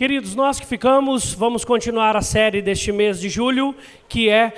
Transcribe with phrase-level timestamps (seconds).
[0.00, 3.74] Queridos, nós que ficamos, vamos continuar a série deste mês de julho,
[4.08, 4.50] que é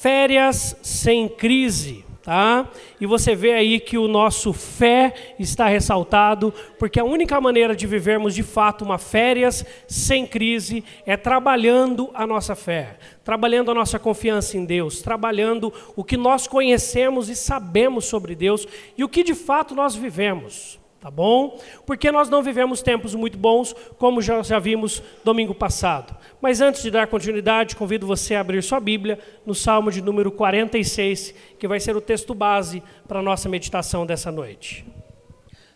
[0.00, 2.02] Férias sem Crise.
[2.22, 2.66] Tá?
[2.98, 7.86] E você vê aí que o nosso fé está ressaltado, porque a única maneira de
[7.86, 13.98] vivermos de fato uma férias sem crise é trabalhando a nossa fé, trabalhando a nossa
[13.98, 18.66] confiança em Deus, trabalhando o que nós conhecemos e sabemos sobre Deus
[18.96, 21.58] e o que de fato nós vivemos tá bom?
[21.84, 26.16] Porque nós não vivemos tempos muito bons, como já, já vimos domingo passado.
[26.40, 30.30] Mas antes de dar continuidade, convido você a abrir sua Bíblia no Salmo de número
[30.30, 34.84] 46, que vai ser o texto base para a nossa meditação dessa noite.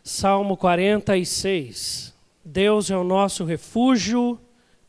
[0.02, 2.14] Salmo 46.
[2.44, 4.38] Deus é o nosso refúgio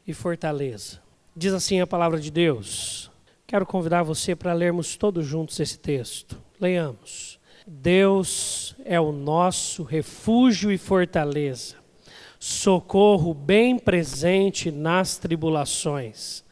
[0.08, 1.00] e fortaleza.
[1.36, 3.12] Diz assim a palavra de Deus.
[3.46, 6.38] Quero convidar você para lermos todos juntos esse texto.
[6.60, 7.31] Leiamos.
[7.68, 11.76] Deus é o nosso refúgio e fortaleza,
[12.40, 16.44] socorro bem presente nas tribulações.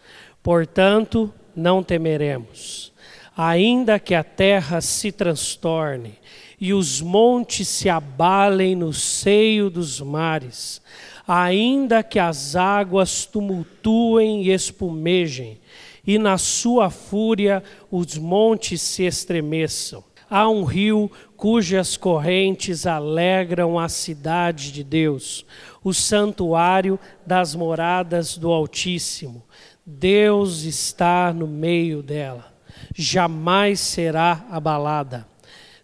[0.44, 2.94] Portanto, não temeremos,
[3.36, 6.20] ainda que a terra se transtorne
[6.62, 10.80] e os montes se abalem no seio dos mares,
[11.28, 15.60] ainda que as águas tumultuem e espumejem,
[16.06, 23.90] e na sua fúria os montes se estremeçam Há um rio cujas correntes alegram a
[23.90, 25.46] cidade de Deus,
[25.84, 29.44] o santuário das moradas do Altíssimo.
[29.84, 32.54] Deus está no meio dela,
[32.96, 35.28] jamais será abalada.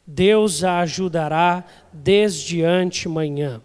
[0.05, 3.59] Deus a ajudará desde antemanhã.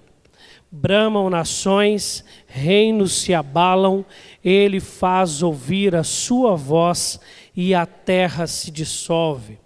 [0.72, 4.06] Bramam nações, reinos se abalam,
[4.42, 7.20] ele faz ouvir a sua voz
[7.54, 9.58] e a terra se dissolve.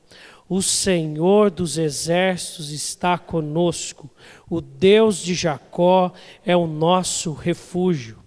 [0.49, 4.11] O Senhor dos exércitos está conosco,
[4.49, 6.13] o Deus de Jacó
[6.45, 8.19] é o nosso refúgio.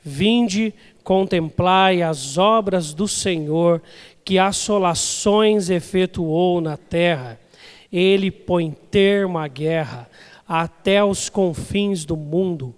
[0.00, 0.72] Vinde,
[1.04, 3.82] contemplai as obras do Senhor,
[4.24, 7.38] que assolações efetuou na terra.
[7.92, 10.08] Ele põe termo à guerra
[10.48, 12.74] até os confins do mundo,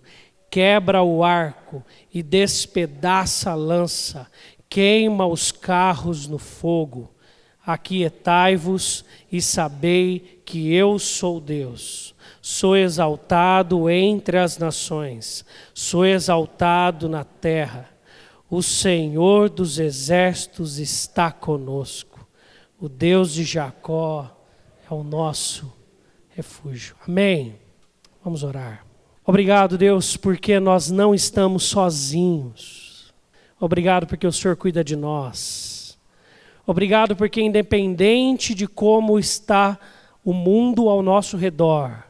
[0.51, 4.27] quebra o arco e despedaça a lança,
[4.69, 7.11] queima os carros no fogo
[7.69, 12.15] Aquietai-vos e sabei que eu sou Deus.
[12.41, 17.91] Sou exaltado entre as nações, sou exaltado na terra.
[18.49, 22.27] O Senhor dos exércitos está conosco.
[22.81, 24.35] O Deus de Jacó
[24.91, 25.71] é o nosso
[26.31, 26.97] refúgio.
[27.07, 27.57] Amém.
[28.25, 28.87] Vamos orar.
[29.27, 33.13] Obrigado, Deus, porque nós não estamos sozinhos.
[33.61, 35.78] Obrigado porque o Senhor cuida de nós.
[36.69, 39.79] Obrigado porque, independente de como está
[40.23, 42.05] o mundo ao nosso redor,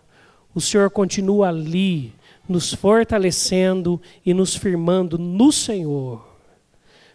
[0.53, 2.13] o Senhor continua ali,
[2.49, 6.27] nos fortalecendo e nos firmando no Senhor.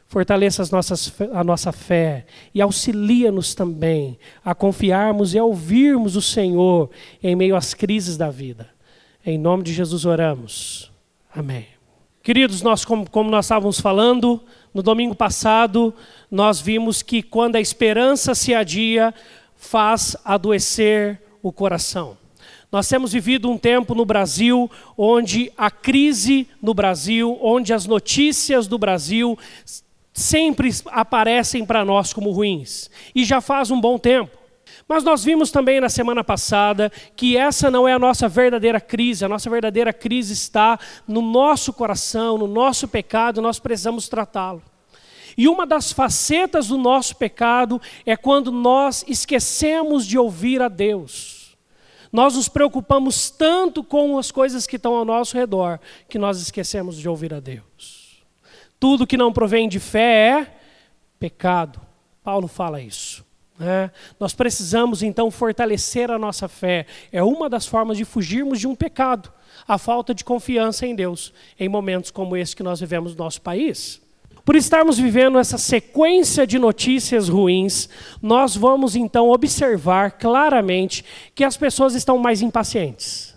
[0.07, 6.21] Fortaleça as nossas, a nossa fé e auxilia-nos também a confiarmos e a ouvirmos o
[6.21, 8.69] Senhor em meio às crises da vida.
[9.25, 10.89] Em nome de Jesus oramos.
[11.35, 11.67] Amém.
[12.21, 14.41] Queridos, nós, como, como nós estávamos falando,
[14.73, 15.93] no domingo passado,
[16.31, 19.13] nós vimos que quando a esperança se adia,
[19.55, 22.17] faz adoecer o coração.
[22.71, 28.65] Nós temos vivido um tempo no Brasil onde a crise no Brasil, onde as notícias
[28.65, 29.37] do Brasil
[30.11, 32.89] sempre aparecem para nós como ruins.
[33.13, 34.42] E já faz um bom tempo.
[34.93, 39.25] Mas nós vimos também na semana passada que essa não é a nossa verdadeira crise,
[39.25, 44.61] a nossa verdadeira crise está no nosso coração, no nosso pecado, nós precisamos tratá-lo.
[45.35, 51.57] E uma das facetas do nosso pecado é quando nós esquecemos de ouvir a Deus.
[52.11, 56.97] Nós nos preocupamos tanto com as coisas que estão ao nosso redor que nós esquecemos
[56.97, 58.23] de ouvir a Deus.
[58.79, 60.57] Tudo que não provém de fé é
[61.19, 61.81] pecado.
[62.23, 63.32] Paulo fala isso.
[63.59, 66.85] É, nós precisamos então fortalecer a nossa fé.
[67.11, 69.31] É uma das formas de fugirmos de um pecado,
[69.67, 73.41] a falta de confiança em Deus, em momentos como esse que nós vivemos no nosso
[73.41, 74.01] país.
[74.43, 77.87] Por estarmos vivendo essa sequência de notícias ruins,
[78.21, 83.32] nós vamos então observar claramente que as pessoas estão mais impacientes.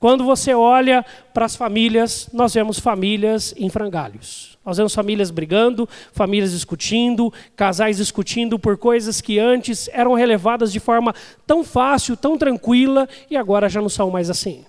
[0.00, 1.04] Quando você olha
[1.34, 4.58] para as famílias, nós vemos famílias em frangalhos.
[4.64, 10.80] Nós vemos famílias brigando, famílias discutindo, casais discutindo por coisas que antes eram relevadas de
[10.80, 11.14] forma
[11.46, 14.64] tão fácil, tão tranquila e agora já não são mais assim.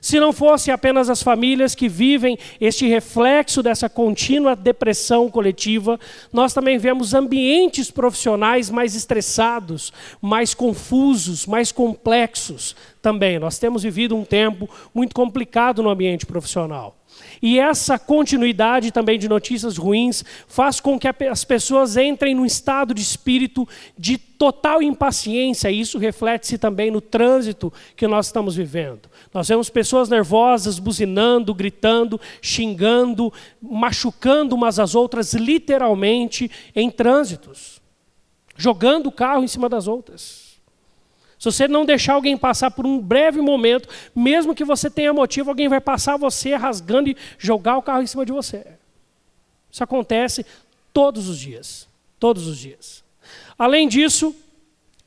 [0.00, 5.98] Se não fosse apenas as famílias que vivem este reflexo dessa contínua depressão coletiva,
[6.32, 13.38] nós também vemos ambientes profissionais mais estressados, mais confusos, mais complexos também.
[13.38, 16.96] Nós temos vivido um tempo muito complicado no ambiente profissional.
[17.40, 22.92] E essa continuidade também de notícias ruins faz com que as pessoas entrem num estado
[22.92, 29.08] de espírito de total impaciência, e isso reflete-se também no trânsito que nós estamos vivendo.
[29.32, 37.80] Nós vemos pessoas nervosas, buzinando, gritando, xingando, machucando umas às outras, literalmente, em trânsitos,
[38.56, 40.46] jogando o carro em cima das outras.
[41.38, 45.50] Se você não deixar alguém passar por um breve momento, mesmo que você tenha motivo,
[45.50, 48.66] alguém vai passar você rasgando e jogar o carro em cima de você.
[49.70, 50.46] Isso acontece
[50.92, 51.86] todos os dias.
[52.18, 53.04] Todos os dias.
[53.58, 54.34] Além disso,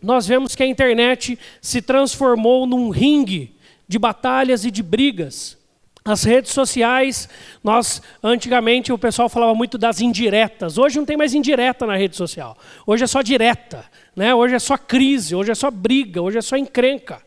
[0.01, 3.55] nós vemos que a internet se transformou num ringue
[3.89, 5.57] de batalhas e de brigas.
[6.05, 7.27] As redes sociais,
[7.63, 10.77] nós antigamente o pessoal falava muito das indiretas.
[10.77, 12.55] Hoje não tem mais indireta na rede social.
[12.85, 13.83] Hoje é só direta.
[14.15, 14.33] Né?
[14.33, 17.21] Hoje é só crise, hoje é só briga, hoje é só encrenca.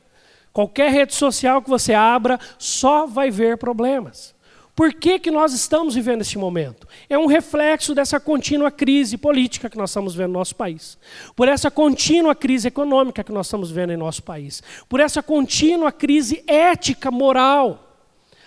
[0.53, 4.35] Qualquer rede social que você abra só vai ver problemas.
[4.74, 6.88] Por que, que nós estamos vivendo esse momento?
[7.08, 10.98] É um reflexo dessa contínua crise política que nós estamos vendo no nosso país.
[11.36, 14.62] Por essa contínua crise econômica que nós estamos vendo em nosso país.
[14.88, 17.90] Por essa contínua crise ética, moral.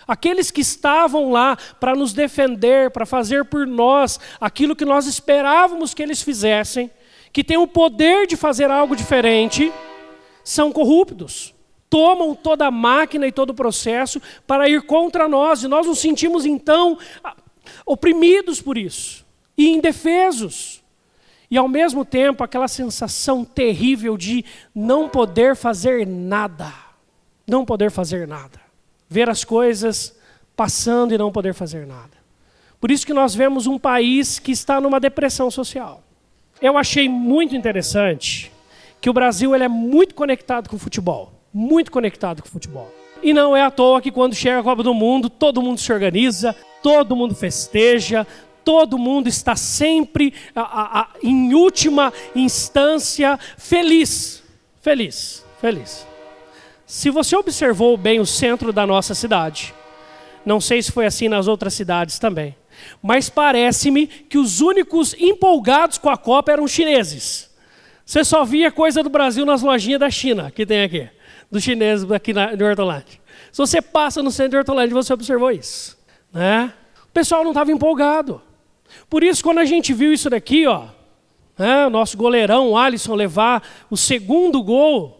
[0.06, 5.94] Aqueles que estavam lá para nos defender, para fazer por nós aquilo que nós esperávamos
[5.94, 6.90] que eles fizessem,
[7.32, 9.72] que têm o poder de fazer algo diferente,
[10.42, 11.55] são corruptos.
[11.96, 15.98] Tomam toda a máquina e todo o processo para ir contra nós, e nós nos
[15.98, 16.98] sentimos então
[17.86, 19.24] oprimidos por isso,
[19.56, 20.84] e indefesos.
[21.50, 24.44] E ao mesmo tempo, aquela sensação terrível de
[24.74, 26.70] não poder fazer nada.
[27.46, 28.60] Não poder fazer nada.
[29.08, 30.14] Ver as coisas
[30.54, 32.18] passando e não poder fazer nada.
[32.78, 36.02] Por isso que nós vemos um país que está numa depressão social.
[36.60, 38.52] Eu achei muito interessante
[39.00, 41.35] que o Brasil ele é muito conectado com o futebol.
[41.58, 42.94] Muito conectado com o futebol.
[43.22, 45.90] E não é à toa que quando chega a Copa do Mundo, todo mundo se
[45.90, 48.26] organiza, todo mundo festeja,
[48.62, 54.42] todo mundo está sempre, a, a, a, em última instância, feliz.
[54.82, 56.06] Feliz, feliz.
[56.84, 59.72] Se você observou bem o centro da nossa cidade,
[60.44, 62.54] não sei se foi assim nas outras cidades também,
[63.02, 67.48] mas parece-me que os únicos empolgados com a Copa eram chineses.
[68.04, 71.08] Você só via coisa do Brasil nas lojinhas da China, que tem aqui,
[71.50, 73.20] dos chineses aqui na, Hortolândia.
[73.52, 75.96] Se você passa no centro de Hortolândia, você observou isso.
[76.32, 76.72] Né?
[77.04, 78.40] O pessoal não estava empolgado.
[79.08, 80.86] Por isso, quando a gente viu isso daqui, ó,
[81.58, 85.16] né, o nosso goleirão, Alisson, levar o segundo gol,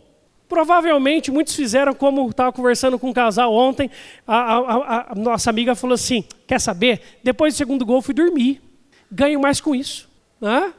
[0.49, 3.91] Provavelmente muitos fizeram como estava conversando com um casal ontem.
[4.27, 7.01] A, a, a, nossa amiga falou assim: Quer saber?
[7.23, 8.63] Depois do segundo gol, fui dormir.
[9.11, 10.09] Ganho mais com isso.
[10.41, 10.73] Né?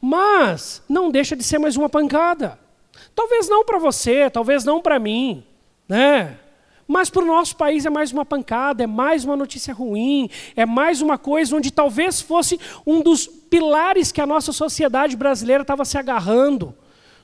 [0.00, 2.58] Mas não deixa de ser mais uma pancada.
[3.18, 5.42] Talvez não para você, talvez não para mim.
[5.88, 6.38] Né?
[6.86, 10.64] Mas para o nosso país é mais uma pancada, é mais uma notícia ruim, é
[10.64, 15.84] mais uma coisa onde talvez fosse um dos pilares que a nossa sociedade brasileira estava
[15.84, 16.72] se agarrando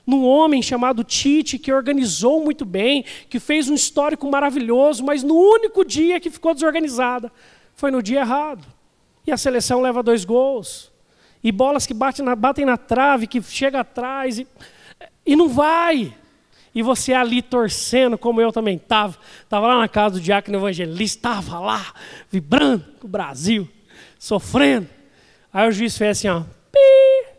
[0.05, 5.35] num homem chamado Tite, que organizou muito bem, que fez um histórico maravilhoso, mas no
[5.35, 7.31] único dia que ficou desorganizada,
[7.73, 8.67] foi no dia errado.
[9.25, 10.91] E a seleção leva dois gols.
[11.41, 14.47] E bolas que batem na, batem na trave, que chega atrás, e,
[15.25, 16.13] e não vai.
[16.73, 19.17] E você ali torcendo, como eu também estava.
[19.41, 21.93] Estava lá na casa do diácono evangelista, estava lá,
[22.29, 23.67] vibrando com o Brasil,
[24.19, 24.89] sofrendo.
[25.53, 27.29] Aí o juiz fez assim, ó, pi,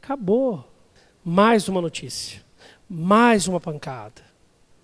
[0.00, 0.72] acabou
[1.24, 2.40] mais uma notícia,
[2.88, 4.22] mais uma pancada.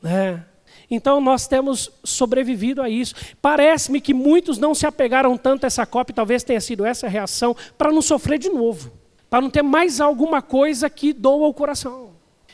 [0.02, 0.45] Né?
[0.90, 3.14] Então nós temos sobrevivido a isso.
[3.40, 7.07] Parece-me que muitos não se apegaram tanto a essa Copa, e talvez tenha sido essa
[7.07, 8.90] a reação, para não sofrer de novo,
[9.29, 12.10] para não ter mais alguma coisa que doa o coração.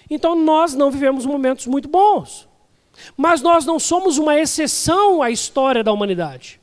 [0.08, 2.48] Então nós não vivemos momentos muito bons.
[3.16, 6.60] Mas nós não somos uma exceção à história da humanidade.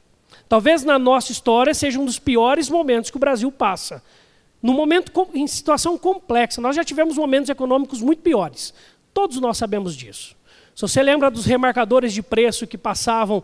[0.49, 4.01] Talvez na nossa história seja um dos piores momentos que o Brasil passa
[4.63, 8.73] no momento em situação complexa, nós já tivemos momentos econômicos muito piores.
[9.13, 10.37] Todos nós sabemos disso.
[10.73, 13.43] Se você lembra dos remarcadores de preço que passavam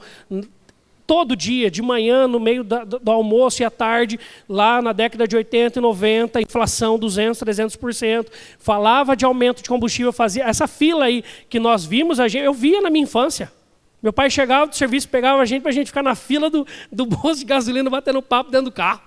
[1.09, 5.35] todo dia, de manhã, no meio do almoço e à tarde, lá na década de
[5.35, 8.27] 80 e 90, inflação 200, 300%,
[8.59, 12.91] falava de aumento de combustível, fazia essa fila aí que nós vimos, eu via na
[12.91, 13.51] minha infância.
[14.03, 16.67] Meu pai chegava do serviço, pegava a gente para a gente ficar na fila do,
[16.91, 19.01] do bolso de gasolina, batendo papo dentro do carro.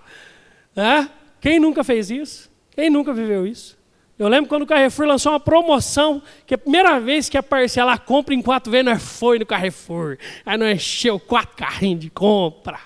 [0.75, 1.07] É?
[1.41, 2.51] Quem nunca fez isso?
[2.75, 3.79] Quem nunca viveu isso?
[4.23, 7.99] Eu lembro quando o Carrefour lançou uma promoção, que a primeira vez que a parcela
[7.99, 10.17] compra em quatro vezes, nós foi no Carrefour.
[10.47, 12.79] Aí nós encheu quatro carrinhos de compra.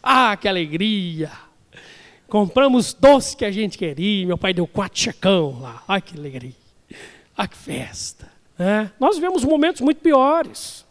[0.00, 1.32] Ah, que alegria!
[2.28, 4.24] Compramos doce que a gente queria.
[4.24, 5.82] Meu pai deu quatro checão lá.
[5.88, 6.54] Ah, que alegria!
[7.36, 8.30] Ah, que festa!
[8.56, 8.88] É.
[9.00, 10.86] Nós vivemos momentos muito piores.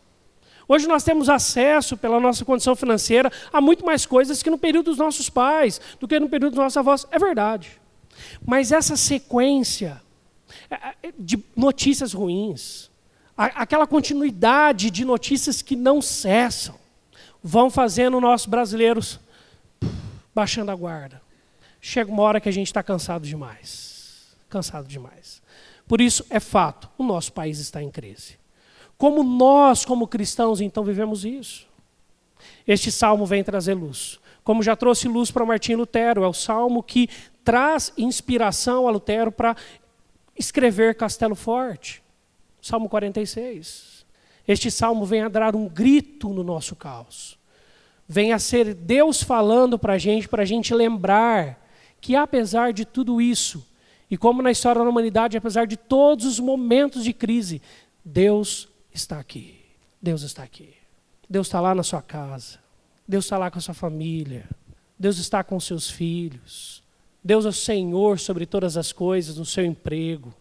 [0.68, 4.88] Hoje nós temos acesso, pela nossa condição financeira, a muito mais coisas que no período
[4.88, 7.08] dos nossos pais, do que no período dos nossos avós.
[7.10, 7.80] É verdade.
[8.46, 10.02] Mas essa sequência
[10.70, 12.90] é, é, de notícias ruins,
[13.36, 16.76] aquela continuidade de notícias que não cessam,
[17.44, 19.20] vão fazendo nossos brasileiros
[20.34, 21.22] baixando a guarda.
[21.80, 24.36] Chega uma hora que a gente está cansado demais.
[24.50, 25.42] Cansado demais.
[25.88, 28.38] Por isso, é fato, o nosso país está em crise.
[28.98, 31.68] Como nós, como cristãos, então vivemos isso?
[32.68, 34.20] Este salmo vem trazer luz.
[34.48, 37.10] Como já trouxe luz para Martim Lutero, é o salmo que
[37.44, 39.58] traz inspiração a Lutero para
[40.40, 42.02] escrever Castelo Forte.
[42.62, 44.06] Salmo 46.
[44.48, 47.38] Este salmo vem a dar um grito no nosso caos.
[48.08, 51.62] Vem a ser Deus falando para a gente, para a gente lembrar
[52.00, 53.68] que apesar de tudo isso,
[54.10, 57.62] e como na história da humanidade, apesar de todos os momentos de crise,
[58.02, 59.60] Deus está aqui.
[60.02, 60.74] Deus está aqui.
[61.30, 62.66] Deus está lá na sua casa.
[63.08, 64.50] Deus está lá com a sua família.
[65.00, 66.84] Deus está com os seus filhos.
[67.24, 70.34] Deus é o Senhor sobre todas as coisas, no seu emprego.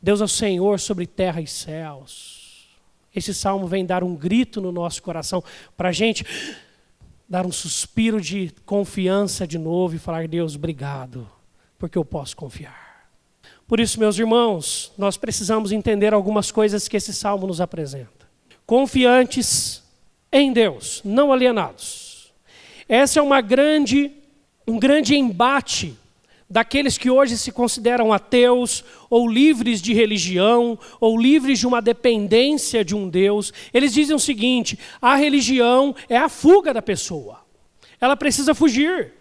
[0.00, 2.68] Deus é o Senhor sobre terra e céus.
[3.14, 5.42] Esse salmo vem dar um grito no nosso coração
[5.76, 6.24] para a gente
[7.28, 11.28] dar um suspiro de confiança de novo e falar: Deus, obrigado,
[11.78, 13.08] porque eu posso confiar.
[13.66, 18.28] Por isso, meus irmãos, nós precisamos entender algumas coisas que esse salmo nos apresenta.
[18.64, 19.82] Confiantes
[20.32, 22.32] em Deus, não alienados.
[22.88, 24.12] Essa é uma grande,
[24.66, 25.96] um grande embate
[26.48, 32.84] daqueles que hoje se consideram ateus, ou livres de religião, ou livres de uma dependência
[32.84, 33.52] de um Deus.
[33.72, 37.40] Eles dizem o seguinte: a religião é a fuga da pessoa.
[38.00, 39.17] Ela precisa fugir.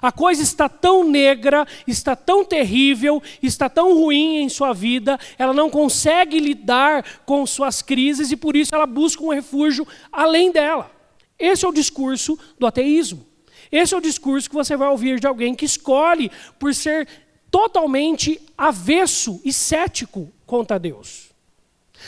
[0.00, 5.52] A coisa está tão negra, está tão terrível, está tão ruim em sua vida, ela
[5.52, 10.90] não consegue lidar com suas crises e por isso ela busca um refúgio além dela.
[11.38, 13.26] Esse é o discurso do ateísmo.
[13.70, 17.06] Esse é o discurso que você vai ouvir de alguém que escolhe por ser
[17.50, 21.28] totalmente avesso e cético contra Deus.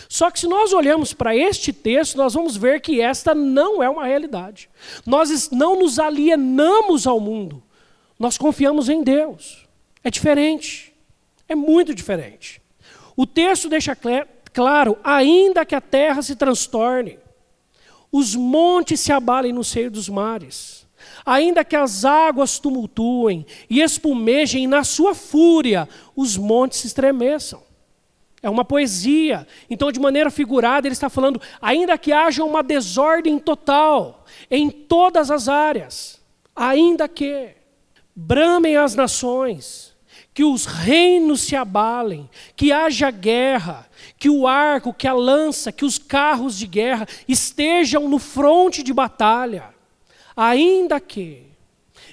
[0.09, 3.89] Só que se nós olhamos para este texto, nós vamos ver que esta não é
[3.89, 4.71] uma realidade.
[5.05, 7.63] Nós não nos alienamos ao mundo.
[8.21, 9.67] Nós confiamos em Deus.
[10.05, 10.93] É diferente.
[11.49, 12.61] É muito diferente.
[13.17, 13.97] O texto deixa
[14.53, 17.19] claro: ainda que a terra se transtorne,
[18.13, 20.87] os montes se abalem no seio dos mares,
[21.25, 27.63] ainda que as águas tumultuem e espumejem na sua fúria, os montes se estremeçam.
[28.43, 29.47] É uma poesia.
[29.69, 35.31] Então, de maneira figurada, ele está falando, ainda que haja uma desordem total em todas
[35.31, 36.21] as áreas,
[36.55, 37.60] ainda que
[38.21, 39.97] bramem as nações,
[40.35, 45.85] que os reinos se abalem, que haja guerra, que o arco, que a lança, que
[45.85, 49.75] os carros de guerra estejam no fronte de batalha,
[50.37, 51.47] ainda que.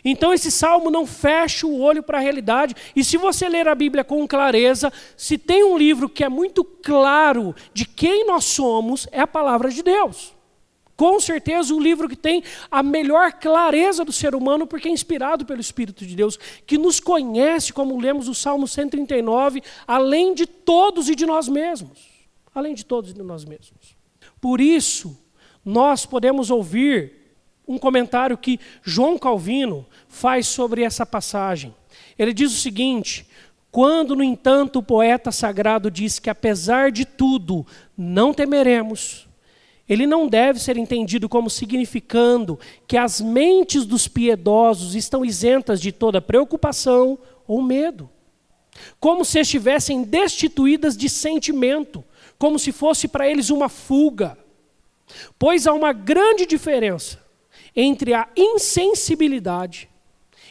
[0.04, 3.76] Então esse salmo não fecha o olho para a realidade, e se você ler a
[3.76, 9.08] Bíblia com clareza, se tem um livro que é muito claro de quem nós somos,
[9.12, 10.37] é a palavra de Deus.
[10.98, 15.46] Com certeza o livro que tem a melhor clareza do ser humano, porque é inspirado
[15.46, 21.08] pelo Espírito de Deus, que nos conhece, como lemos o Salmo 139, além de todos
[21.08, 22.10] e de nós mesmos.
[22.54, 23.96] Além de todos e de nós mesmos.
[24.42, 25.16] Por isso,
[25.64, 27.14] nós podemos ouvir
[27.68, 31.76] um comentário que João Calvino faz sobre essa passagem.
[32.18, 33.28] Ele diz o seguinte:
[33.70, 39.27] quando, no entanto, o poeta sagrado diz que, apesar de tudo, não temeremos,
[39.88, 45.92] ele não deve ser entendido como significando que as mentes dos piedosos estão isentas de
[45.92, 47.18] toda preocupação
[47.48, 48.10] ou medo.
[49.00, 52.04] Como se estivessem destituídas de sentimento,
[52.38, 54.38] como se fosse para eles uma fuga.
[55.40, 57.26] Pois há uma grande diferença
[57.76, 59.90] entre a insensibilidade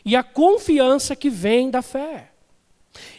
[0.04, 2.30] e a confiança que vem da fé.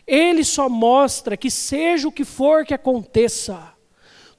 [0.08, 3.74] Ele só mostra que, seja o que for que aconteça,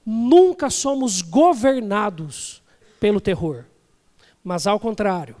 [0.09, 2.63] nunca somos governados
[2.99, 3.65] pelo terror,
[4.43, 5.35] mas ao contrário,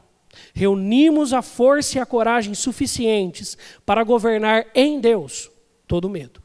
[0.53, 5.49] reunimos a força e a coragem suficientes para governar em Deus
[5.87, 6.39] todo medo,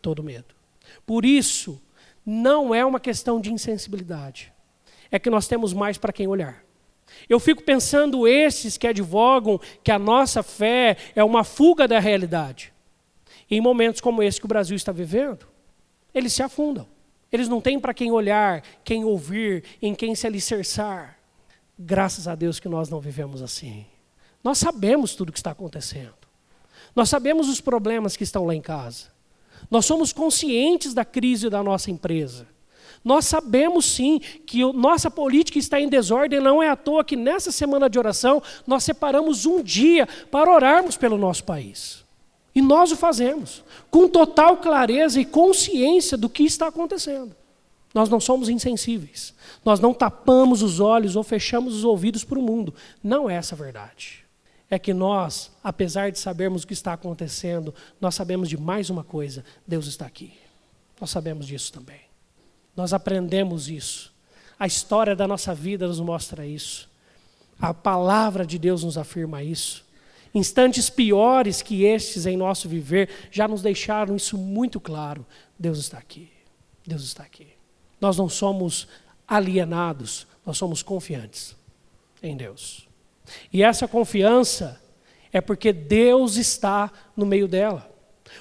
[0.00, 0.54] todo medo.
[1.04, 1.82] Por isso,
[2.24, 4.52] não é uma questão de insensibilidade,
[5.10, 6.64] é que nós temos mais para quem olhar.
[7.28, 12.72] Eu fico pensando esses que advogam que a nossa fé é uma fuga da realidade.
[13.50, 15.46] Em momentos como esse que o Brasil está vivendo,
[16.14, 16.93] eles se afundam.
[17.34, 21.18] Eles não têm para quem olhar, quem ouvir, em quem se alicerçar.
[21.76, 23.84] Graças a Deus que nós não vivemos assim.
[24.44, 26.14] Nós sabemos tudo o que está acontecendo.
[26.94, 29.06] Nós sabemos os problemas que estão lá em casa.
[29.68, 32.46] Nós somos conscientes da crise da nossa empresa.
[33.02, 37.50] Nós sabemos sim que nossa política está em desordem, não é à toa que nessa
[37.50, 42.03] semana de oração nós separamos um dia para orarmos pelo nosso país.
[42.54, 47.34] E nós o fazemos, com total clareza e consciência do que está acontecendo.
[47.92, 49.34] Nós não somos insensíveis,
[49.64, 52.74] nós não tapamos os olhos ou fechamos os ouvidos para o mundo.
[53.02, 54.24] Não é essa a verdade.
[54.68, 59.04] É que nós, apesar de sabermos o que está acontecendo, nós sabemos de mais uma
[59.04, 60.32] coisa: Deus está aqui.
[61.00, 62.00] Nós sabemos disso também.
[62.76, 64.12] Nós aprendemos isso.
[64.58, 66.88] A história da nossa vida nos mostra isso.
[67.60, 69.83] A palavra de Deus nos afirma isso.
[70.34, 75.24] Instantes piores que estes em nosso viver já nos deixaram isso muito claro.
[75.58, 76.28] Deus está aqui.
[76.84, 77.48] Deus está aqui.
[78.00, 78.88] Nós não somos
[79.26, 81.56] alienados, nós somos confiantes
[82.22, 82.88] em Deus.
[83.52, 84.80] E essa confiança
[85.32, 87.90] é porque Deus está no meio dela.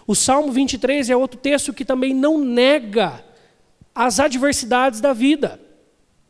[0.06, 3.24] O Salmo 23 é outro texto que também não nega
[3.94, 5.60] as adversidades da vida.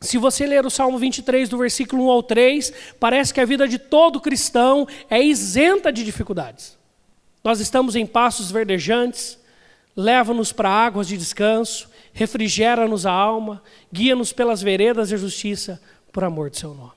[0.04, 3.66] Se você ler o Salmo 23, do versículo 1 ao 3, parece que a vida
[3.66, 6.78] de todo cristão é isenta de dificuldades.
[7.42, 9.40] Nós estamos em passos verdejantes,
[9.96, 15.82] leva-nos para águas de descanso, refrigera-nos a alma, guia-nos pelas veredas da justiça,
[16.12, 16.92] por amor de seu nome.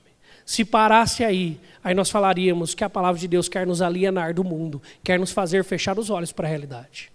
[0.45, 4.43] Se parasse aí, aí nós falaríamos que a palavra de Deus quer nos alienar do
[4.43, 7.09] mundo, quer nos fazer fechar os olhos para a realidade.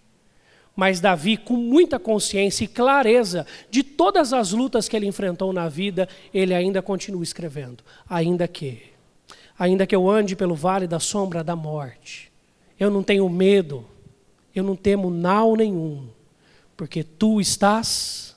[0.74, 5.68] Mas Davi, com muita consciência e clareza de todas as lutas que ele enfrentou na
[5.68, 7.84] vida, ele ainda continua escrevendo.
[8.08, 8.82] Ainda que,
[9.58, 12.32] ainda que eu ande pelo vale da sombra da morte,
[12.80, 13.84] eu não tenho medo,
[14.54, 16.08] eu não temo mal nenhum,
[16.76, 18.34] porque tu estás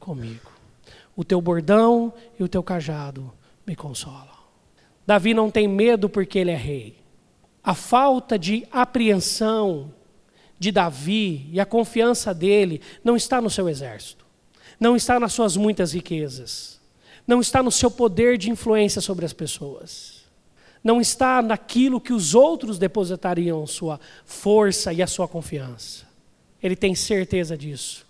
[0.00, 0.50] comigo.
[1.14, 3.30] O teu bordão e o teu cajado
[3.66, 4.38] me consolam.
[5.06, 6.98] Davi não tem medo porque ele é rei.
[7.62, 9.92] A falta de apreensão
[10.58, 14.26] de Davi e a confiança dele não está no seu exército,
[14.78, 16.80] não está nas suas muitas riquezas,
[17.26, 20.24] não está no seu poder de influência sobre as pessoas,
[20.82, 26.06] não está naquilo que os outros depositariam sua força e a sua confiança.
[26.62, 28.06] Ele tem certeza disso.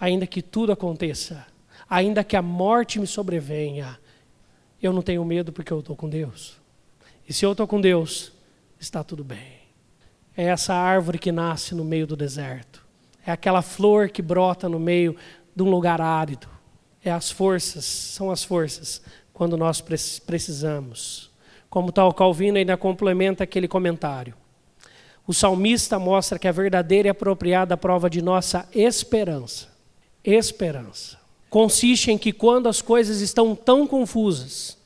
[0.00, 1.44] Ainda que tudo aconteça,
[1.88, 3.98] ainda que a morte me sobrevenha,
[4.80, 6.56] eu não tenho medo porque eu estou com Deus.
[7.28, 8.32] E se eu estou com Deus,
[8.78, 9.57] está tudo bem
[10.38, 12.86] é essa árvore que nasce no meio do deserto.
[13.26, 15.16] É aquela flor que brota no meio
[15.54, 16.48] de um lugar árido.
[17.04, 19.82] É as forças, são as forças quando nós
[20.24, 21.28] precisamos.
[21.68, 24.32] Como tal Calvino ainda complementa aquele comentário.
[25.26, 29.66] O salmista mostra que a verdadeira e apropriada prova de nossa esperança,
[30.22, 31.18] esperança,
[31.50, 34.78] consiste em que quando as coisas estão tão confusas,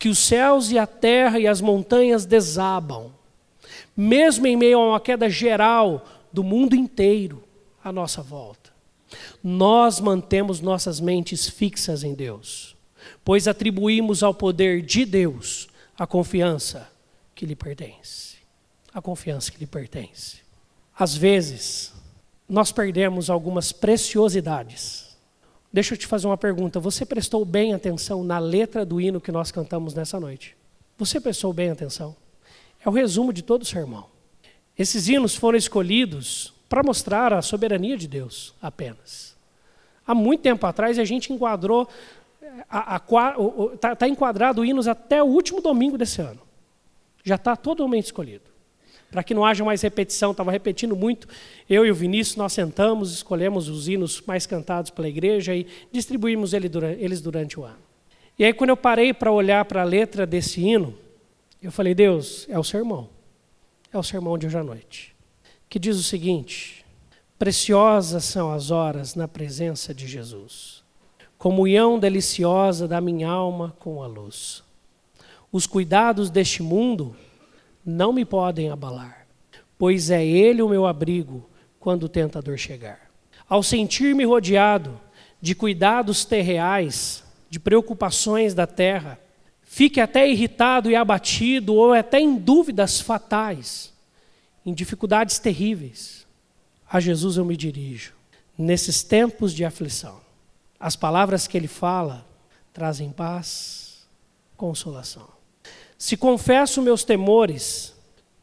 [0.00, 3.12] que os céus e a terra e as montanhas desabam,
[3.96, 7.42] mesmo em meio a uma queda geral do mundo inteiro
[7.82, 8.70] à nossa volta.
[9.42, 12.76] Nós mantemos nossas mentes fixas em Deus,
[13.24, 16.90] pois atribuímos ao poder de Deus a confiança
[17.34, 18.36] que lhe pertence.
[18.92, 20.38] A confiança que lhe pertence.
[20.98, 21.92] Às vezes,
[22.48, 25.16] nós perdemos algumas preciosidades.
[25.72, 26.80] Deixa eu te fazer uma pergunta.
[26.80, 30.56] Você prestou bem atenção na letra do hino que nós cantamos nessa noite?
[30.98, 32.16] Você prestou bem atenção?
[32.84, 34.06] É o resumo de todo o sermão.
[34.78, 39.36] Esses hinos foram escolhidos para mostrar a soberania de Deus apenas.
[40.06, 41.88] Há muito tempo atrás a gente enquadrou,
[43.74, 46.40] está tá enquadrado hinos até o último domingo desse ano.
[47.22, 48.50] Já está totalmente escolhido.
[49.10, 51.28] Para que não haja mais repetição, estava repetindo muito.
[51.68, 56.52] Eu e o Vinícius, nós sentamos, escolhemos os hinos mais cantados pela igreja e distribuímos
[56.54, 57.78] eles durante o ano.
[58.38, 60.96] E aí, quando eu parei para olhar para a letra desse hino,
[61.62, 63.08] eu falei, Deus, é o sermão.
[63.92, 65.14] É o sermão de hoje à noite.
[65.68, 66.84] Que diz o seguinte:
[67.38, 70.82] Preciosas são as horas na presença de Jesus,
[71.38, 74.62] comunhão deliciosa da minha alma com a luz.
[75.50, 77.16] Os cuidados deste mundo
[77.84, 79.26] não me podem abalar,
[79.78, 81.48] pois é Ele o meu abrigo
[81.80, 83.10] quando o tentador chegar.
[83.48, 85.00] Ao sentir-me rodeado
[85.40, 89.18] de cuidados terreais, de preocupações da terra,
[89.72, 93.92] fique até irritado e abatido, ou até em dúvidas fatais,
[94.66, 96.26] em dificuldades terríveis,
[96.90, 98.12] a Jesus eu me dirijo.
[98.58, 100.20] Nesses tempos de aflição,
[100.78, 102.26] as palavras que ele fala
[102.72, 104.04] trazem paz,
[104.56, 105.28] consolação.
[105.96, 107.94] Se confesso meus temores,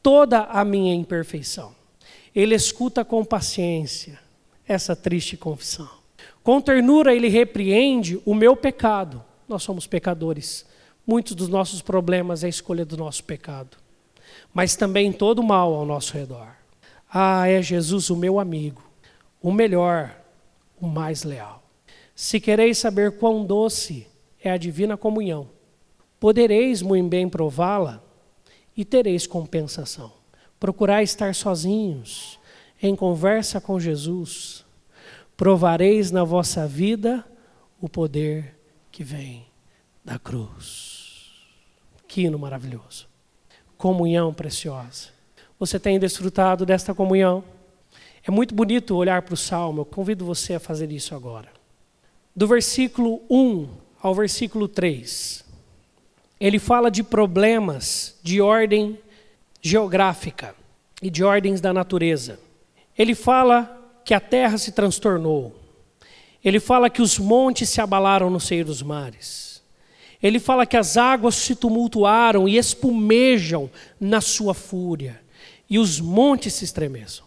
[0.01, 1.75] toda a minha imperfeição,
[2.33, 4.17] ele escuta com paciência
[4.65, 5.89] essa triste confissão.
[6.41, 9.21] Com ternura ele repreende o meu pecado.
[9.45, 10.65] Nós somos pecadores
[11.09, 13.77] Muitos dos nossos problemas é a escolha do nosso pecado,
[14.53, 16.49] mas também todo o mal ao nosso redor.
[17.09, 18.83] Ah, é Jesus o meu amigo,
[19.41, 20.13] o melhor,
[20.81, 21.63] o mais leal.
[22.13, 24.05] Se quereis saber quão doce
[24.43, 25.47] é a divina comunhão,
[26.19, 28.03] podereis muito bem prová-la
[28.75, 30.11] e tereis compensação.
[30.59, 32.37] Procurai estar sozinhos,
[32.83, 34.65] em conversa com Jesus.
[35.37, 37.25] Provareis na vossa vida
[37.79, 38.59] o poder
[38.91, 39.46] que vem
[40.07, 41.33] da cruz.
[42.07, 43.05] Que hino maravilhoso.
[43.77, 45.09] Comunhão preciosa.
[45.59, 47.43] Você tem desfrutado desta comunhão?
[48.25, 51.49] É muito bonito olhar para o salmo, eu convido você a fazer isso agora.
[52.33, 53.67] Do versículo 1
[54.01, 55.43] ao versículo 3,
[56.39, 58.97] ele fala de problemas de ordem
[59.61, 60.55] geográfica
[61.01, 62.39] e de ordens da natureza.
[62.97, 65.53] Ele fala que a terra se transtornou.
[66.43, 69.56] Ele fala que os montes se abalaram no seio dos mares.
[70.21, 75.21] Ele fala que as águas se tumultuaram e espumejam na sua fúria,
[75.69, 77.25] e os montes se estremeçam.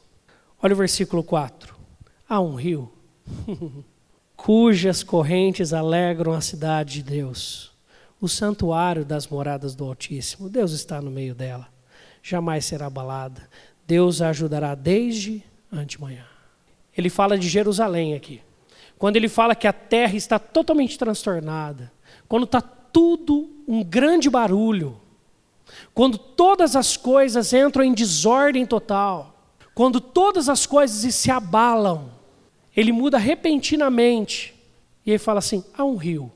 [0.62, 1.74] Olha o versículo 4.
[2.29, 2.92] Há um rio
[4.37, 7.72] cujas correntes alegram a cidade de Deus,
[8.20, 10.48] o santuário das moradas do Altíssimo.
[10.48, 11.68] Deus está no meio dela,
[12.22, 13.48] jamais será abalada.
[13.87, 16.24] Deus a ajudará desde antemanhã.
[16.96, 18.40] Ele fala de Jerusalém aqui.
[18.98, 21.90] Quando ele fala que a terra está totalmente transtornada,
[22.29, 22.61] quando está
[22.92, 25.00] tudo um grande barulho,
[25.94, 29.37] quando todas as coisas entram em desordem total,
[29.74, 32.11] quando todas as coisas se abalam,
[32.76, 34.55] ele muda repentinamente
[35.05, 36.33] e ele fala assim: há um rio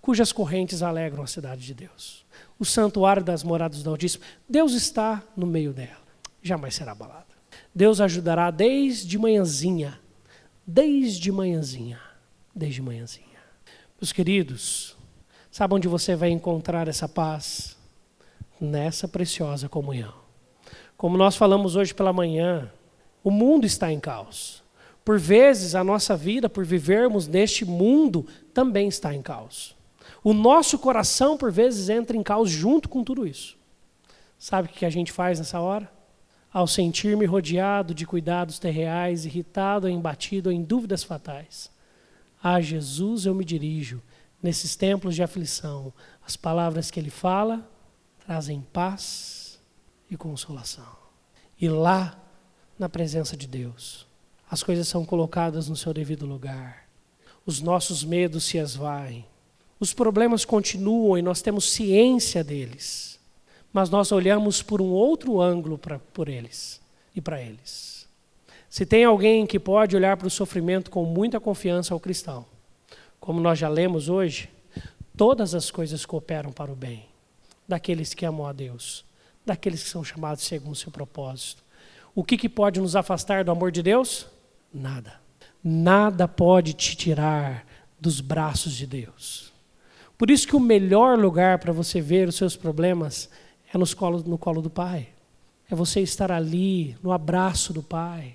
[0.00, 2.24] cujas correntes alegram a cidade de Deus,
[2.60, 4.24] o santuário das moradas do Altíssimo.
[4.48, 5.98] Deus está no meio dela,
[6.40, 7.26] jamais será abalada.
[7.74, 10.00] Deus ajudará desde manhãzinha,
[10.66, 12.00] desde manhãzinha,
[12.54, 13.26] desde manhãzinha.
[14.00, 14.95] Meus queridos,
[15.56, 17.78] sabe onde você vai encontrar essa paz?
[18.60, 20.12] Nessa preciosa comunhão.
[20.98, 22.70] Como nós falamos hoje pela manhã,
[23.24, 24.62] o mundo está em caos.
[25.02, 29.74] Por vezes a nossa vida, por vivermos neste mundo, também está em caos.
[30.22, 33.56] O nosso coração, por vezes, entra em caos junto com tudo isso.
[34.38, 35.90] Sabe o que a gente faz nessa hora?
[36.52, 41.70] Ao sentir-me rodeado de cuidados terreais, irritado, embatido em dúvidas fatais.
[42.42, 44.02] A Jesus eu me dirijo,
[44.46, 45.92] nesses templos de aflição.
[46.24, 47.68] As palavras que ele fala
[48.24, 49.58] trazem paz
[50.08, 50.96] e consolação.
[51.60, 52.16] E lá,
[52.78, 54.06] na presença de Deus,
[54.48, 56.86] as coisas são colocadas no seu devido lugar.
[57.44, 59.26] Os nossos medos se esvaem.
[59.80, 63.18] Os problemas continuam e nós temos ciência deles.
[63.72, 66.80] Mas nós olhamos por um outro ângulo pra, por eles
[67.14, 68.06] e para eles.
[68.70, 72.46] Se tem alguém que pode olhar para o sofrimento com muita confiança ao cristão,
[73.26, 74.48] como nós já lemos hoje,
[75.16, 77.06] todas as coisas cooperam para o bem
[77.66, 79.04] daqueles que amam a Deus,
[79.44, 81.64] daqueles que são chamados segundo o seu propósito.
[82.14, 84.28] O que, que pode nos afastar do amor de Deus?
[84.72, 85.14] Nada.
[85.62, 87.66] Nada pode te tirar
[87.98, 89.52] dos braços de Deus.
[90.16, 93.28] Por isso que o melhor lugar para você ver os seus problemas
[93.74, 93.92] é nos
[94.24, 95.08] no colo do Pai.
[95.68, 98.34] É você estar ali, no abraço do Pai.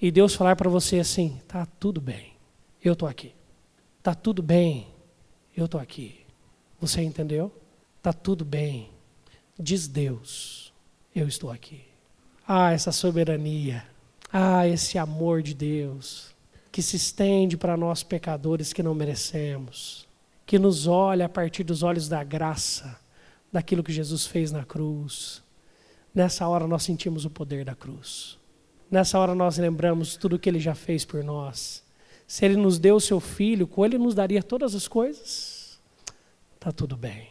[0.00, 2.32] E Deus falar para você assim: tá tudo bem,
[2.82, 3.33] eu estou aqui.
[4.04, 4.86] Tá tudo bem,
[5.56, 6.26] eu estou aqui.
[6.78, 7.50] Você entendeu?
[8.02, 8.90] Tá tudo bem,
[9.58, 10.74] diz Deus:
[11.16, 11.80] Eu estou aqui.
[12.46, 13.82] Ah, essa soberania.
[14.30, 16.34] Ah, esse amor de Deus
[16.70, 20.06] que se estende para nós pecadores que não merecemos,
[20.44, 23.00] que nos olha a partir dos olhos da graça,
[23.50, 25.42] daquilo que Jesus fez na cruz.
[26.14, 28.38] Nessa hora nós sentimos o poder da cruz.
[28.90, 31.83] Nessa hora nós lembramos tudo o que ele já fez por nós.
[32.26, 35.78] Se ele nos deu o seu filho, com ele nos daria todas as coisas.
[36.58, 37.28] Tá tudo bem.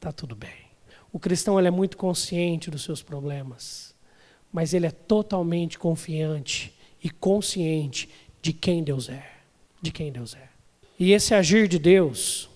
[0.00, 0.64] Tá tudo bem.
[1.12, 3.94] O cristão ele é muito consciente dos seus problemas,
[4.52, 8.08] mas ele é totalmente confiante e consciente
[8.42, 9.24] de quem Deus é,
[9.80, 10.48] de quem Deus é.
[10.98, 12.48] E esse agir de Deus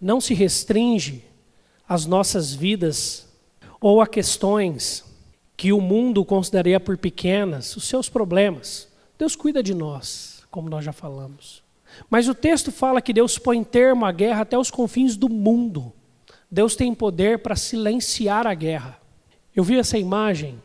[0.00, 1.24] não se restringe
[1.88, 3.26] às nossas vidas
[3.80, 5.04] ou a questões
[5.56, 8.88] que o mundo consideraria por pequenas, os seus problemas.
[9.18, 11.64] Deus cuida de nós, como nós já falamos.
[12.08, 15.92] Mas o texto fala que Deus põe termo à guerra até os confins do mundo.
[16.48, 19.00] Deus tem poder para silenciar a guerra.
[19.52, 20.62] Eu vi essa imagem,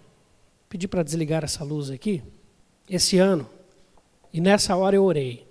[0.70, 2.22] pedi para desligar essa luz aqui,
[2.88, 3.50] esse ano,
[4.32, 5.48] e nessa hora eu orei.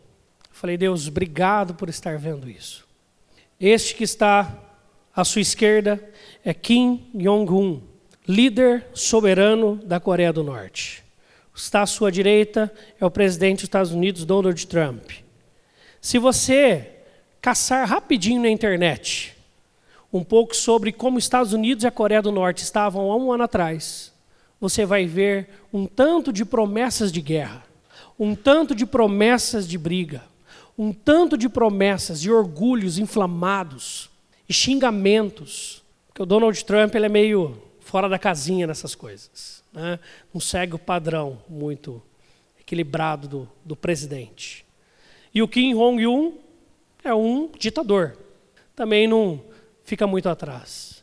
[0.53, 2.87] Falei, Deus, obrigado por estar vendo isso.
[3.59, 4.57] Este que está
[5.16, 6.01] à sua esquerda
[6.44, 7.81] é Kim Jong-un,
[8.29, 11.08] líder soberano da Coreia do Norte.
[11.59, 15.11] Está à sua direita é o presidente dos Estados Unidos, Donald Trump.
[16.01, 16.88] Se você
[17.42, 19.37] caçar rapidinho na internet
[20.12, 23.42] um pouco sobre como Estados Unidos e a Coreia do Norte estavam há um ano
[23.42, 24.12] atrás,
[24.61, 27.64] você vai ver um tanto de promessas de guerra,
[28.16, 30.23] um tanto de promessas de briga,
[30.79, 34.09] um tanto de promessas e orgulhos inflamados
[34.49, 39.99] e xingamentos, porque o Donald Trump ele é meio fora da casinha nessas coisas, né?
[40.33, 42.03] não segue o padrão muito
[42.61, 44.64] equilibrado do, do presidente.
[45.35, 46.38] E o Kim Jong-un
[47.05, 48.17] é um ditador,
[48.75, 49.41] também não
[49.85, 51.03] fica muito atrás.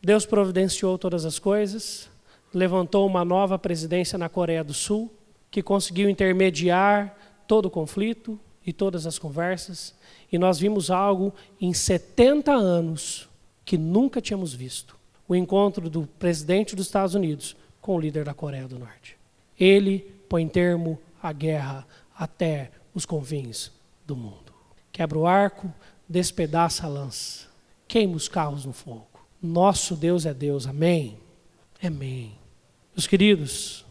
[0.00, 2.08] Deus providenciou todas as coisas,
[2.52, 5.12] levantou uma nova presidência na Coreia do Sul,
[5.50, 9.94] que conseguiu intermediar todo o conflito e todas as conversas,
[10.30, 13.28] e nós vimos algo em 70 anos
[13.64, 14.96] que nunca tínhamos visto:
[15.28, 19.18] o encontro do presidente dos Estados Unidos com o líder da Coreia do Norte.
[19.58, 23.72] Ele põe termo à guerra até os confins
[24.06, 24.52] do mundo.
[24.90, 25.70] Quebra o arco,
[26.08, 27.48] despedaça a lança,
[27.86, 29.08] queima os carros no fogo.
[29.42, 31.18] Nosso Deus é Deus, amém?
[31.82, 32.32] Amém.
[32.94, 33.84] Meus queridos,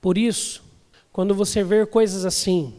[0.00, 0.64] por isso,
[1.12, 2.74] quando você ver coisas assim,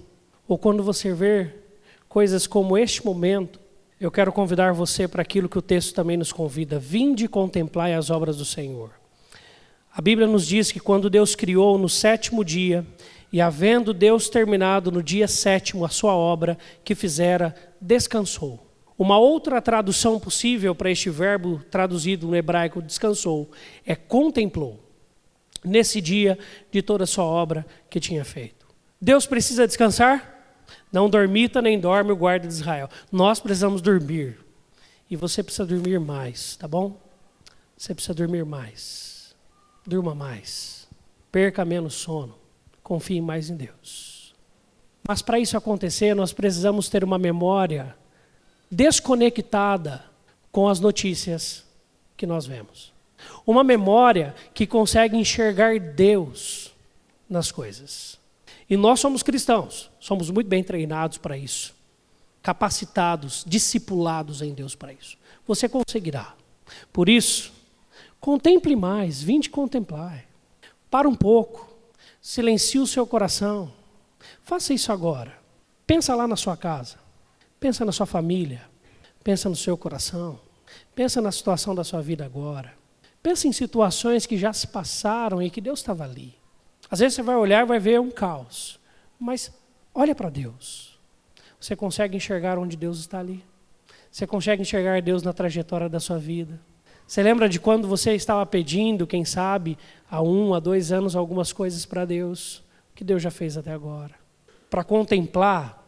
[0.48, 1.78] ou quando você ver
[2.10, 3.60] coisas como este momento,
[4.00, 7.94] eu quero convidar você para aquilo que o texto também nos convida: vinde e contemplai
[7.94, 8.92] as obras do Senhor.
[9.96, 12.86] A Bíblia nos diz que quando Deus criou no sétimo dia,
[13.32, 18.60] e havendo Deus terminado no dia sétimo a sua obra que fizera, descansou.
[18.98, 23.50] Uma outra tradução possível para este verbo traduzido no hebraico descansou
[23.86, 24.82] é contemplou
[25.64, 26.38] nesse dia
[26.70, 28.66] de toda a sua obra que tinha feito.
[29.02, 30.64] Deus precisa descansar?
[30.92, 32.90] Não dormita nem dorme o guarda de Israel.
[33.12, 34.40] Nós precisamos dormir.
[35.10, 37.00] E você precisa dormir mais, tá bom?
[37.78, 39.05] Você precisa dormir mais.
[39.86, 40.88] Durma mais.
[41.32, 42.36] Perca menos sono.
[42.82, 44.34] Confie mais em Deus.
[45.08, 47.96] Mas para isso acontecer, nós precisamos ter uma memória
[48.72, 50.04] desconectada
[50.52, 51.64] com as notícias
[52.18, 52.94] que nós vemos.
[53.46, 56.74] Uma memória que consegue enxergar Deus
[57.30, 58.20] nas coisas.
[58.70, 61.76] E nós somos cristãos, somos muito bem treinados para isso,
[62.42, 65.18] capacitados, discipulados em Deus para isso.
[65.46, 66.34] Você conseguirá.
[66.92, 67.54] Por isso,
[68.26, 70.26] contemple mais, vinde contemplar.
[70.90, 71.72] Para um pouco,
[72.20, 73.72] silencie o seu coração.
[74.42, 75.38] Faça isso agora.
[75.86, 76.98] Pensa lá na sua casa.
[77.60, 78.64] Pensa na sua família,
[79.24, 80.40] pensa no seu coração,
[80.96, 82.74] pensa na situação da sua vida agora.
[83.22, 86.34] Pensa em situações que já se passaram e que Deus estava ali.
[86.90, 88.80] Às vezes você vai olhar e vai ver um caos,
[89.20, 89.52] mas
[89.94, 90.98] olha para Deus.
[91.60, 93.46] Você consegue enxergar onde Deus está ali.
[94.10, 96.60] Você consegue enxergar Deus na trajetória da sua vida.
[97.08, 99.78] Você lembra de quando você estava pedindo, quem sabe,
[100.10, 102.64] há um, há dois anos, algumas coisas para Deus,
[102.96, 104.14] que Deus já fez até agora?
[104.70, 105.84] Para contemplar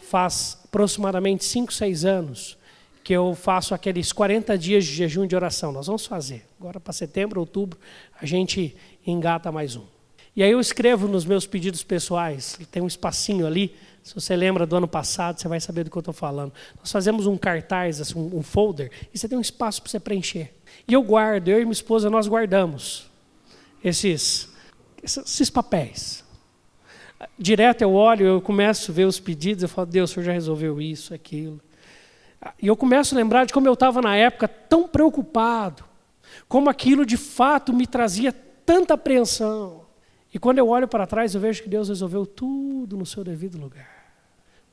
[0.00, 2.58] faz aproximadamente 5, 6 anos
[3.02, 5.72] que eu faço aqueles 40 dias de jejum de oração.
[5.72, 6.44] Nós vamos fazer.
[6.60, 7.78] Agora para setembro, outubro,
[8.20, 8.76] a gente
[9.06, 9.84] engata mais um.
[10.36, 13.74] E aí eu escrevo nos meus pedidos pessoais, tem um espacinho ali,
[14.08, 16.50] se você lembra do ano passado, você vai saber do que eu estou falando.
[16.78, 20.54] Nós fazemos um cartaz, assim, um folder, e você tem um espaço para você preencher.
[20.88, 23.10] E eu guardo, eu e minha esposa, nós guardamos
[23.84, 24.48] esses,
[25.02, 26.24] esses papéis.
[27.38, 30.32] Direto eu olho, eu começo a ver os pedidos, eu falo, Deus, o senhor já
[30.32, 31.60] resolveu isso, aquilo.
[32.62, 35.84] E eu começo a lembrar de como eu estava na época tão preocupado,
[36.48, 39.82] como aquilo de fato me trazia tanta apreensão.
[40.32, 43.58] E quando eu olho para trás, eu vejo que Deus resolveu tudo no seu devido
[43.58, 43.97] lugar.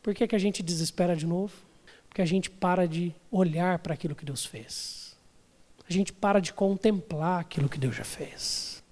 [0.05, 1.51] Por que, que a gente desespera de novo?
[2.07, 5.17] Porque a gente para de olhar para aquilo que Deus fez.
[5.89, 8.83] A gente para de contemplar aquilo que Deus já fez.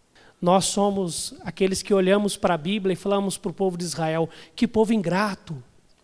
[0.42, 4.28] Nós somos aqueles que olhamos para a Bíblia e falamos para o povo de Israel:
[4.56, 5.56] que povo ingrato.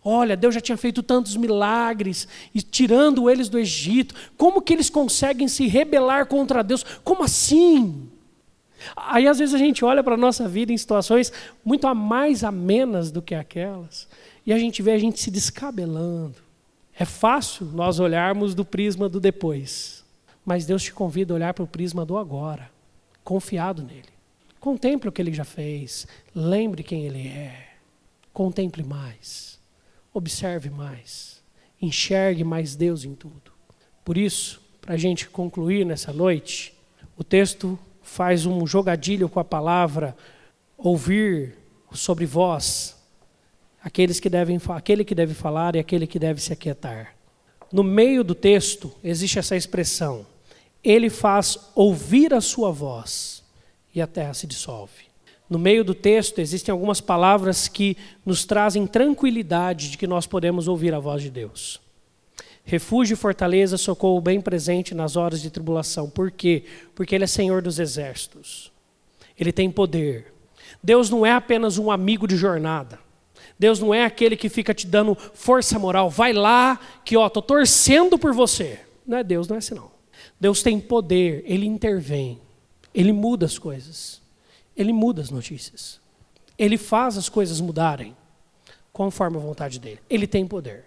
[0.04, 4.14] Olha, Deus já tinha feito tantos milagres e tirando eles do Egito.
[4.36, 6.84] Como que eles conseguem se rebelar contra Deus?
[7.02, 8.08] Como assim?
[8.94, 11.32] Aí às vezes a gente olha para a nossa vida em situações
[11.64, 14.06] muito a mais amenas do que aquelas
[14.50, 16.34] e a gente vê a gente se descabelando.
[16.98, 20.04] É fácil nós olharmos do prisma do depois,
[20.44, 22.68] mas Deus te convida a olhar para o prisma do agora,
[23.22, 24.08] confiado nele.
[24.58, 26.04] Contemple o que ele já fez.
[26.34, 27.74] Lembre quem ele é.
[28.32, 29.56] Contemple mais.
[30.12, 31.40] Observe mais.
[31.80, 33.52] Enxergue mais Deus em tudo.
[34.04, 36.74] Por isso, para a gente concluir nessa noite,
[37.16, 40.16] o texto faz um jogadilho com a palavra
[40.76, 41.56] ouvir
[41.92, 42.99] sobre vós,
[43.82, 47.14] aqueles que devem, aquele que deve falar e aquele que deve se aquietar.
[47.72, 50.26] No meio do texto existe essa expressão:
[50.82, 53.42] ele faz ouvir a sua voz
[53.94, 55.10] e a terra se dissolve.
[55.48, 60.68] No meio do texto existem algumas palavras que nos trazem tranquilidade de que nós podemos
[60.68, 61.80] ouvir a voz de Deus.
[62.64, 66.08] Refúgio e fortaleza, socorro bem presente nas horas de tribulação.
[66.08, 66.64] Por quê?
[66.94, 68.70] Porque Ele é Senhor dos exércitos.
[69.36, 70.32] Ele tem poder.
[70.80, 73.00] Deus não é apenas um amigo de jornada.
[73.58, 76.08] Deus não é aquele que fica te dando força moral.
[76.08, 78.80] Vai lá, que ó, tô torcendo por você.
[79.06, 79.90] Não é Deus, não é assim não.
[80.38, 82.40] Deus tem poder, ele intervém.
[82.94, 84.20] Ele muda as coisas.
[84.76, 86.00] Ele muda as notícias.
[86.58, 88.16] Ele faz as coisas mudarem
[88.92, 90.00] conforme a vontade dele.
[90.08, 90.84] Ele tem poder.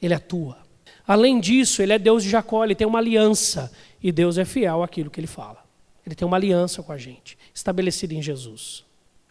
[0.00, 0.58] Ele atua.
[1.06, 3.70] Além disso, ele é Deus de Jacó, ele tem uma aliança.
[4.02, 5.64] E Deus é fiel àquilo que ele fala.
[6.04, 8.84] Ele tem uma aliança com a gente, estabelecida em Jesus,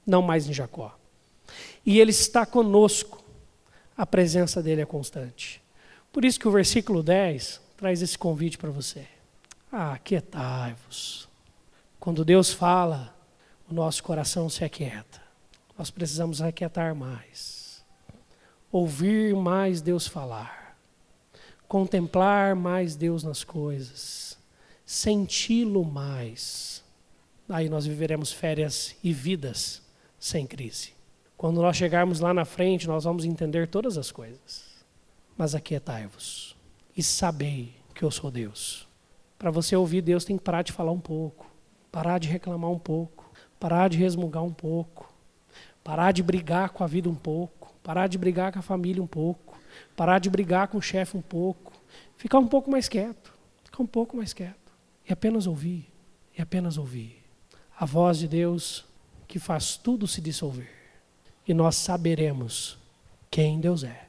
[0.06, 0.98] não mais em Jacó.
[1.86, 3.24] E Ele está conosco.
[3.96, 5.62] A presença dele é constante.
[6.12, 9.08] Por isso que o versículo 10 traz esse convite para você.
[9.72, 11.28] Ah, aquietai-vos.
[12.00, 13.16] Quando Deus fala,
[13.70, 15.22] o nosso coração se aquieta.
[15.78, 17.84] Nós precisamos aquietar mais.
[18.72, 20.78] Ouvir mais Deus falar.
[21.68, 24.38] Contemplar mais Deus nas coisas.
[24.86, 26.84] Senti-lo mais.
[27.50, 29.82] Aí nós viveremos férias e vidas
[30.20, 30.94] sem crise.
[31.44, 34.64] Quando nós chegarmos lá na frente, nós vamos entender todas as coisas.
[35.38, 36.56] Mas aquietai-vos
[36.96, 38.88] e sabei que eu sou Deus.
[39.38, 41.46] Para você ouvir Deus, tem que parar de falar um pouco,
[41.92, 43.30] parar de reclamar um pouco,
[43.60, 45.14] parar de resmungar um pouco,
[45.84, 49.08] parar de brigar com a vida um pouco, parar de brigar com a família um
[49.08, 49.60] pouco,
[49.98, 51.74] parar de brigar com o chefe um pouco,
[52.16, 53.34] ficar um pouco mais quieto,
[53.66, 54.72] ficar um pouco mais quieto
[55.06, 55.92] e apenas ouvir,
[56.38, 57.22] e apenas ouvir
[57.78, 58.86] a voz de Deus
[59.28, 60.83] que faz tudo se dissolver
[61.48, 62.78] e nós saberemos
[63.30, 64.08] quem Deus é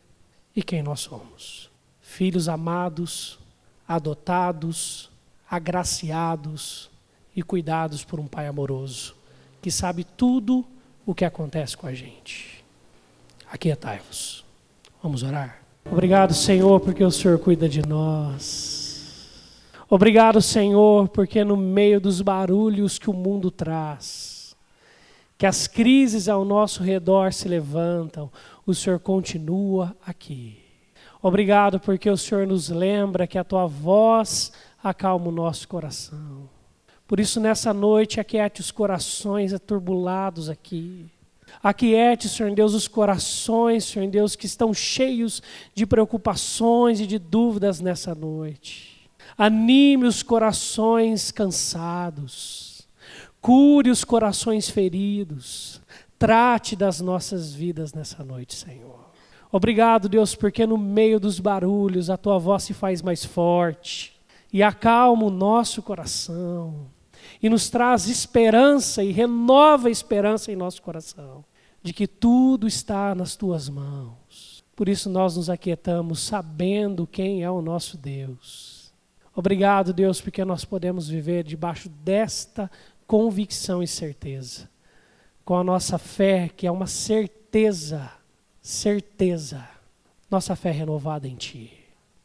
[0.55, 1.71] e quem nós somos.
[2.01, 3.39] Filhos amados,
[3.87, 5.11] adotados,
[5.49, 6.91] agraciados
[7.35, 9.15] e cuidados por um Pai amoroso,
[9.61, 10.65] que sabe tudo
[11.05, 12.65] o que acontece com a gente.
[13.51, 14.45] Aquietai-vos.
[15.03, 15.61] Vamos orar?
[15.91, 18.85] Obrigado, Senhor, porque o Senhor cuida de nós.
[19.89, 24.34] Obrigado, Senhor, porque no meio dos barulhos que o mundo traz,
[25.37, 28.31] que as crises ao nosso redor se levantam,
[28.67, 30.59] o Senhor continua aqui.
[31.21, 36.49] Obrigado porque o Senhor nos lembra que a tua voz acalma o nosso coração.
[37.07, 41.07] Por isso, nessa noite, aquiete os corações aturbulados aqui.
[41.63, 45.43] Aquiete, Senhor Deus, os corações, Senhor Deus, que estão cheios
[45.75, 49.09] de preocupações e de dúvidas nessa noite.
[49.37, 52.74] Anime os corações cansados.
[53.45, 55.79] Cure os corações feridos.
[56.19, 59.11] Trate das nossas vidas nessa noite, Senhor.
[59.53, 64.19] Obrigado, Deus, porque no meio dos barulhos a tua voz se faz mais forte
[64.51, 66.87] e acalma o nosso coração
[67.43, 71.45] e nos traz esperança e renova a esperança em nosso coração
[71.83, 74.65] de que tudo está nas tuas mãos.
[74.75, 78.85] Por isso nós nos aquietamos sabendo quem é o nosso Deus.
[79.37, 82.71] Obrigado, Deus, porque nós podemos viver debaixo desta
[83.07, 84.69] convicção e certeza.
[85.45, 88.11] Com a nossa fé, que é uma certeza,
[88.61, 89.69] certeza,
[90.31, 91.71] nossa fé renovada em Ti.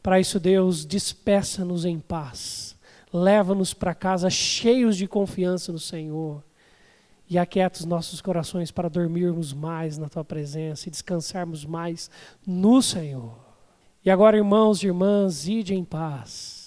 [0.01, 2.77] Para isso, Deus, despeça-nos em paz,
[3.11, 6.41] leva-nos para casa cheios de confiança no Senhor
[7.29, 12.09] e aquieta os nossos corações para dormirmos mais na Tua presença e descansarmos mais
[12.47, 13.37] no Senhor.
[14.03, 16.58] E agora, irmãos e irmãs, ide em paz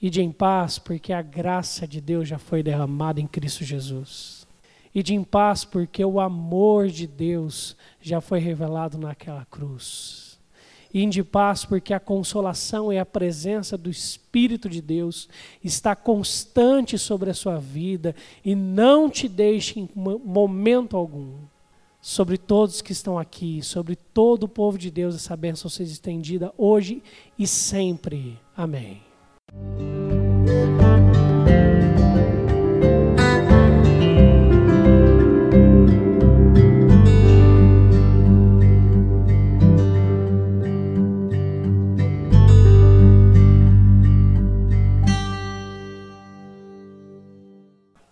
[0.00, 4.46] Ide em paz, porque a graça de Deus já foi derramada em Cristo Jesus.
[4.94, 10.38] Ide em paz, porque o amor de Deus já foi revelado naquela cruz.
[10.92, 15.28] Ide em paz, porque a consolação e a presença do Espírito de Deus
[15.62, 21.34] está constante sobre a sua vida e não te deixe em momento algum.
[22.00, 26.54] Sobre todos que estão aqui, sobre todo o povo de Deus, essa bênção seja estendida
[26.56, 27.02] hoje
[27.36, 28.38] e sempre.
[28.56, 29.05] Amém.
[29.52, 30.95] Música